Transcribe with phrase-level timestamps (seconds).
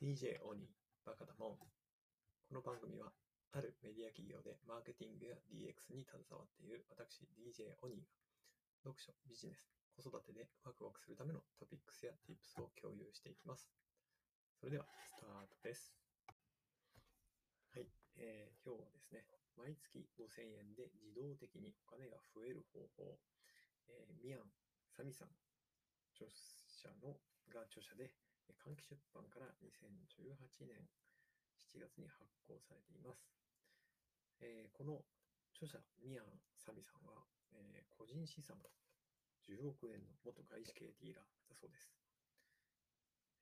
[0.00, 1.58] DJ オニー、バカだもん。
[1.58, 1.66] こ
[2.50, 3.12] の番組は、
[3.52, 8.10] あるメディア企業でマーケティングや DX に携わっている私、DJ オニーが、
[8.82, 13.70] 読書、ビジネス、子育てでワクワクするためのトピックスや Tips を共有していきます。
[14.58, 15.94] それでは、スタートです。
[17.70, 17.86] はい、
[18.16, 19.26] えー今日はですね、
[19.56, 23.20] 毎月5000円で自動的にお金が増える方法、
[23.86, 24.50] えーミアン・
[24.90, 25.28] サミさん、
[26.14, 26.26] 著
[26.66, 28.10] 者のが著者で、
[28.52, 30.88] 換気出版から2018年
[31.56, 33.32] 7月に発行されています。
[34.40, 35.04] えーこの
[35.54, 36.26] 著者、ミアン・
[36.56, 38.58] サミさんは、えー個人資産
[39.46, 41.96] 10億円の元外資系ディーラーだそうです。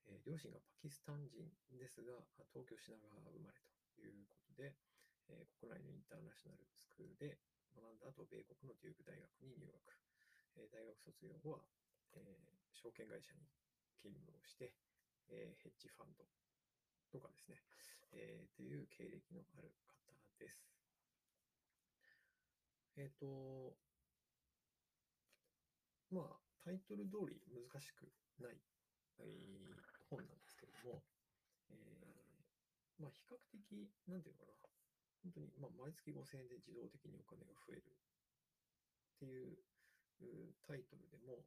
[0.06, 2.22] えー両親がパキスタン人ですが、
[2.52, 3.58] 東京品川生まれ
[3.96, 4.76] ということで、
[5.28, 7.38] え国内のインターナショナルスクールで
[7.74, 9.98] 学んだ後、米国のデューク大学に入学。
[10.56, 11.64] え大学卒業後は、
[12.12, 12.38] え
[12.72, 13.48] 証券会社に
[13.98, 14.74] 勤務をして、
[15.30, 16.28] えーヘッジファンド
[17.10, 17.62] とかですね、
[18.12, 20.72] えーという経歴のある方です。
[22.96, 23.78] えっ、と、
[26.10, 28.62] まあ、タイトル通り難しくない、
[29.18, 31.06] えー本なんですけれども、
[31.70, 34.52] えーまあ、比較的、なんていうのかな、
[35.22, 37.98] 本当に、まあ、毎月5000円で自動的にお金が増える
[39.14, 39.58] っていう
[40.20, 41.46] うタイトルでも、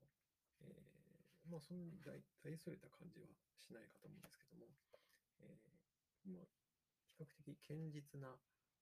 [0.61, 1.04] えー
[1.49, 3.27] まあ、そんなに大大それた感じは
[3.61, 4.73] しないかと思うんですけども、
[5.41, 6.49] えーまあ、
[7.13, 8.33] 比較的堅実な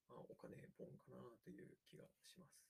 [0.09, 2.63] あお金本かなという気がします。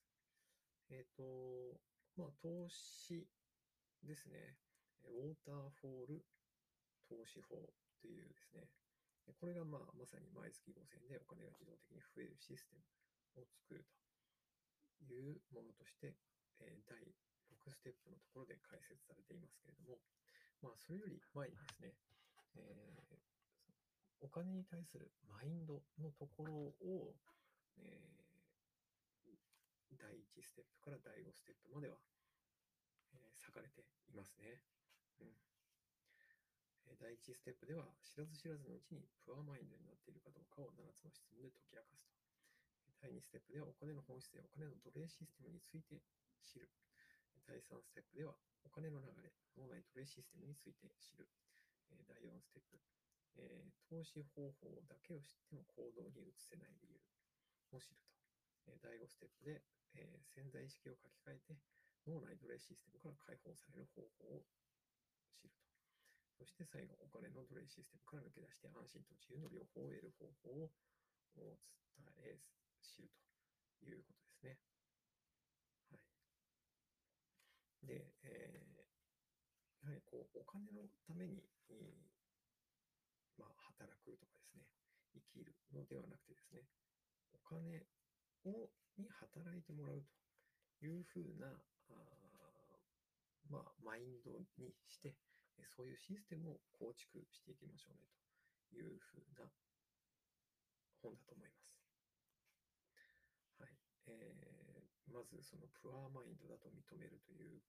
[0.89, 1.79] えっ、と、
[2.17, 3.25] まあ、投資
[4.03, 4.57] ですね。
[5.03, 6.25] ウォーターフォール
[7.09, 7.59] 投資法
[7.99, 8.69] というですね、
[9.39, 12.75] これがまあまさに毎月5000円でお金が自動的に増えるシステ
[13.35, 16.15] ムを作るというものとして、
[16.59, 16.99] えー第
[17.53, 19.99] 6ステップのところで解説されていますけれども、
[20.61, 21.93] まあ、それより前にですね、
[22.57, 23.03] えー
[24.23, 27.13] お金に対するマインドのところを、
[27.77, 28.23] えー
[29.99, 31.99] 第1ステップから第5ステップまでは、
[33.13, 34.63] えー割かれていますね。
[35.19, 35.35] うん
[36.99, 42.15] 第1ステップでは、知らず知らずのうちにプアマインドになっているかどうかを7つの質問で解き明かすと。
[43.01, 45.99] 第2ステップでは、お金の本質やお金の奴隷システムについて
[46.39, 46.71] 知る。
[47.47, 51.29] 第3ステップでは、お金の流れ、脳内奴隷システムについて知る。
[51.91, 52.81] え第4ステップ、
[53.37, 57.01] え投資方法だけを知っても行動に移せない理由
[57.71, 58.13] を知ると。
[58.67, 59.63] え第5ステップで、
[59.95, 61.59] え潜在意識を書き換えて、
[62.07, 64.47] 脳内奴隷システムから解放される方法を
[65.31, 65.63] 知ると。
[66.39, 70.73] そして最後、お金の奴隷システムから抜け出して安心と自由の両方を得る方法を
[71.97, 72.41] 伝え、
[72.81, 73.11] 知る
[73.79, 74.59] ということですね。
[75.89, 76.03] はい。
[77.83, 78.83] で、えー
[79.83, 81.49] やはりこう、お金のために、
[83.37, 84.67] まあ、働くとかですね、
[85.13, 86.67] 生きるのではなくてですね、
[87.33, 87.87] お金
[88.45, 90.05] をに働いてもらう
[90.79, 91.93] というふうな、あ
[93.47, 95.17] まあ、マインドにして、
[95.67, 98.09] そういうシステムを構築していきましょうね
[98.69, 99.53] というふうな
[101.01, 101.79] 本だと思います。
[103.57, 103.77] はい。
[104.07, 107.61] えーまず、そのプアマインドだと認めるという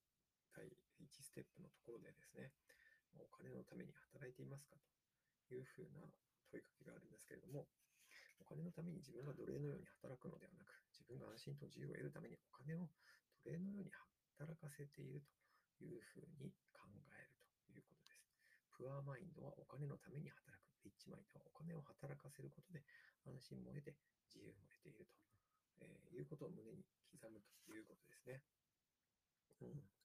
[0.54, 0.72] 第1
[1.10, 2.54] ステップのところでですね、
[3.19, 4.78] お金のために働いていますか
[5.47, 6.06] というふうな
[6.50, 7.66] 問いかけがあるんですけれども、
[8.38, 12.87] お金のために自分が奴隷のように働くのではなく、自分が安心と自由を得るためにお金を
[13.42, 13.91] 奴隷のように
[14.38, 15.22] 働かせている
[15.78, 17.34] というふうに考える
[17.66, 18.22] ということです。
[18.75, 20.65] プアマインドはお金のために働く。
[20.84, 22.84] リッチマインドはお金を働かせることで
[23.25, 23.97] 安心も得て
[24.28, 25.16] 自由も得ていると、
[25.81, 28.44] えいうことを胸に刻むということですね。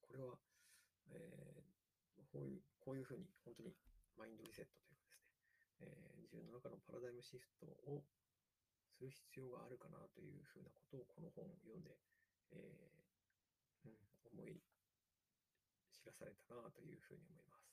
[0.09, 0.33] これは、
[1.13, 1.69] えー
[2.29, 3.73] こういうこういうふうに本当に
[4.17, 5.29] マインドリセットというかですね、
[5.81, 8.05] えー自分の中のパラダイムシフトを
[8.97, 11.97] する必要があるかなというふうなことをこの本を読んで、
[12.53, 13.97] えーうん、
[14.41, 14.61] 思い
[15.89, 17.69] 知らされたなというふうに思います。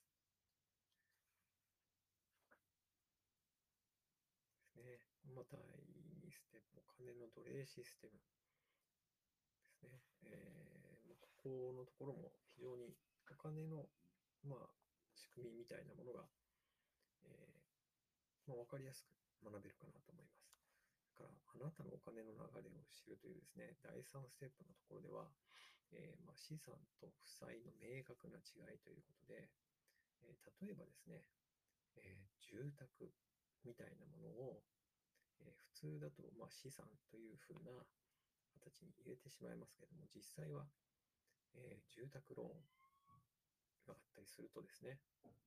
[4.77, 5.01] ですね。
[5.35, 5.85] また、第
[6.25, 8.21] 2ステップ、お金の奴隷システムで
[9.69, 10.01] すね。
[10.25, 10.76] えー
[11.47, 12.97] まあここのところも非常に
[13.31, 13.89] お金の、
[14.43, 14.69] まあ、
[15.15, 16.27] 仕組みみたいなものが、
[17.25, 20.51] えーまあ、分かりやすく学べるかなと思います。
[21.19, 25.31] だから、あなたのお金の流れを知るというですね、第3ステップのところでは、
[25.93, 29.51] えーまあ、資産と負債の明確な違いということで、
[30.23, 31.23] えー例えばですね、
[31.97, 33.13] え住宅
[33.65, 34.63] みたいなものを、
[35.41, 37.85] え普通だと、ま、資産というふうな
[38.57, 40.67] 形に入れてしまいますけれども、実際は、
[41.57, 42.77] えー、住宅ローン。
[43.87, 45.39] があったりするとですね、はい。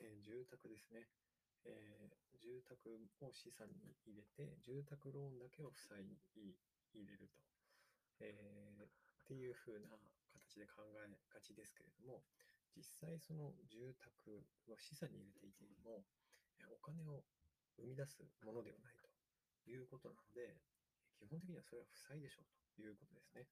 [0.00, 1.04] えー、住宅ですね、
[1.68, 2.88] えー、住宅
[3.20, 7.44] を資産に入れて、住宅ローンだけを負債に入れると、
[8.20, 8.88] えー、っ
[9.28, 9.92] ていうふうな
[10.32, 12.24] 形で考えがちですけれども、
[12.72, 16.04] 実際その住宅は資産に入れていても、
[16.70, 17.24] お金を
[17.76, 19.08] 生み出すものではないと
[19.68, 20.56] いうことなので、
[21.18, 23.48] 基本的にはそれは負債でしょうということですね。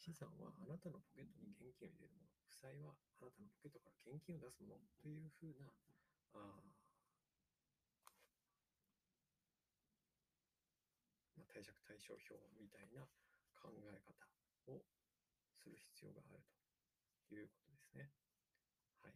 [0.00, 5.68] 資産はあなたのポケットに現金を入れるもの、負債はあなたのポケットから現金を出すものというふうな、
[6.34, 6.64] あ
[11.36, 13.04] まあ、貸借対照表みたいな
[13.60, 14.80] 考え方を
[15.60, 16.40] する必要がある
[17.28, 18.10] ということですね。
[19.02, 19.14] はい。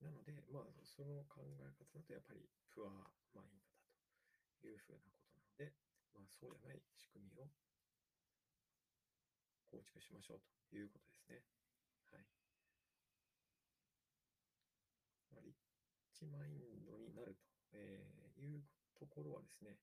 [0.00, 2.90] なので、まあ、その考え方だとやっぱりプア
[3.32, 3.80] マインドだ
[4.60, 5.72] というふうなことなので、
[6.12, 7.48] まあ、そうじゃない仕組みを
[9.72, 11.40] 構築しましょうということですね。
[12.12, 12.28] はい。
[15.32, 15.56] まあ、リッ
[16.12, 18.62] チマインドになると、えーいう
[18.94, 19.78] ところはですね、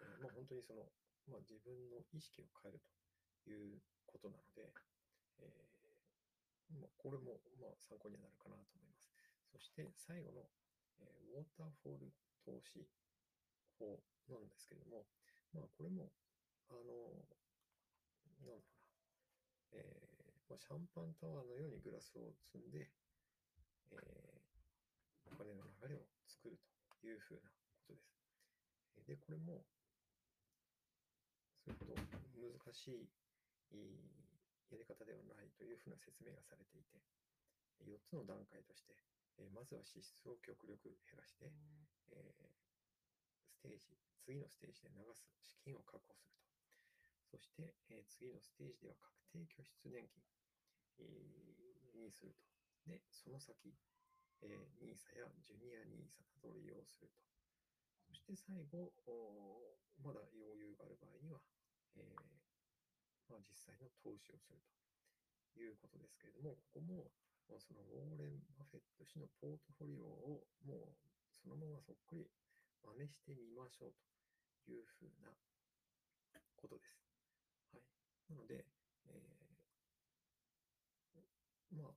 [0.00, 0.88] えーまあ、本当にその、
[1.28, 2.80] まあ、自分の意識を変える
[3.44, 4.72] ということなので、
[5.40, 9.11] えーまあ、これもまあ参考にはなるかなと思います。
[9.52, 10.48] そして最後の、
[11.00, 12.12] えーウォーターフォール
[12.44, 12.84] 投資
[13.78, 15.04] 法なんですけども、
[15.52, 16.12] まあ、これも、
[16.68, 16.80] あの、
[18.40, 18.62] なんだろうな、
[19.72, 22.90] えーまあ、シャンパンタワーのようにグラスを積んで、
[23.92, 24.42] えー
[25.32, 26.58] お金の流れを作る
[27.00, 28.12] というふうなことです。
[29.06, 29.64] で、これも、
[31.64, 33.08] そういうこと難しい
[33.70, 33.96] いい
[34.70, 37.00] やり方ではないというふうな説明がされていて、
[37.86, 38.94] 4つの段階として、
[39.38, 41.52] えーまずは支出を極力減らして、
[42.10, 42.50] えー
[43.52, 46.34] ステージ、次のステージで流す資金を確保する
[47.30, 47.36] と。
[47.36, 50.22] そして、えー次のステージでは確定拠出年金、
[50.98, 52.44] えーにすると。
[52.86, 53.74] で、その先、
[54.42, 57.22] えー、NISA やジュニア NISA などを利用すると。
[58.08, 58.92] そして最後、
[60.02, 61.40] まだ余裕がある場合には、
[61.96, 62.42] えー
[63.28, 64.58] まあ、実際の投資をする
[65.54, 67.10] ということですけれども、ここも、
[67.48, 70.96] まあそのウォーレン・バフェット氏のポートフォリオをもう
[71.30, 72.30] そのままそっくり
[72.82, 73.94] 真似してみましょう
[74.66, 75.36] というふうな
[76.56, 77.04] ことです。
[77.72, 77.84] はい。
[78.28, 78.66] なので、
[79.06, 81.94] えーまあ、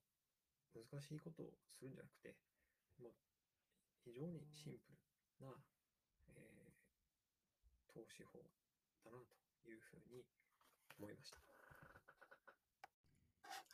[0.74, 2.38] 難しいことをするんじゃなくて、
[3.00, 3.14] まあ、
[4.06, 5.00] 非常にシンプル
[5.48, 5.64] な、
[6.30, 6.74] えー
[7.88, 8.52] 投資法
[9.04, 9.18] だな
[9.64, 10.28] というふうに
[11.00, 11.55] 思いました。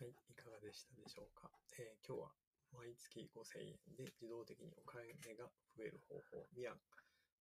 [0.02, 1.46] はい、いかがでしたでしょうか？
[1.78, 2.34] えー今日は
[2.74, 5.46] 毎月5000円で自動的にお金が
[5.78, 6.82] 増える方法、ミアン・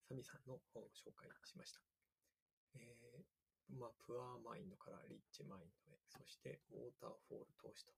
[0.05, 1.81] サミさんの本を紹介しました。
[2.77, 7.97] えーまあ、プアーマインドからリッチマインドへ、そしてウォーターフォール投資と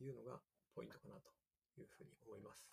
[0.00, 0.40] いうのが
[0.72, 1.28] ポイントかなと
[1.76, 2.64] いうふうに思います。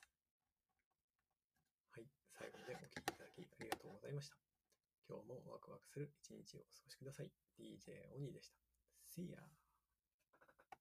[1.92, 4.40] はい、最後までお聴きいただきありがとうございました。
[5.04, 7.32] 今日もワクワクする一日をお過ごしください。
[7.60, 8.56] DJ オニーでした。
[9.04, 9.64] See ya!